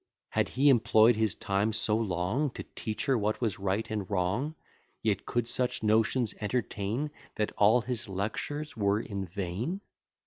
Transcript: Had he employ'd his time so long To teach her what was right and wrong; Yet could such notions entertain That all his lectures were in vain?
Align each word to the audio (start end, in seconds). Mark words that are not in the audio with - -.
Had 0.29 0.49
he 0.49 0.69
employ'd 0.69 1.15
his 1.15 1.35
time 1.35 1.71
so 1.71 1.95
long 1.95 2.49
To 2.55 2.63
teach 2.75 3.05
her 3.05 3.15
what 3.15 3.39
was 3.39 3.59
right 3.59 3.87
and 3.91 4.09
wrong; 4.09 4.55
Yet 5.03 5.27
could 5.27 5.47
such 5.47 5.83
notions 5.83 6.33
entertain 6.41 7.11
That 7.35 7.51
all 7.51 7.81
his 7.81 8.09
lectures 8.09 8.75
were 8.75 8.99
in 8.99 9.27
vain? 9.27 9.81